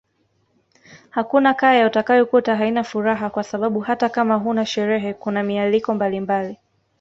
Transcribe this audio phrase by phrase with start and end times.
[1.09, 6.57] Hakuna kaya utakayokuta haina furaha kwa sababu hata kama huna sherehe kuna mialiko mbalimbali